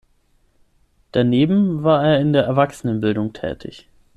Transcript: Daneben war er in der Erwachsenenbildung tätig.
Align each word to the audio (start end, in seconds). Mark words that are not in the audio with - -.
Daneben 1.11 1.83
war 1.83 2.03
er 2.03 2.19
in 2.21 2.33
der 2.33 2.43
Erwachsenenbildung 2.45 3.33
tätig. 3.33 3.87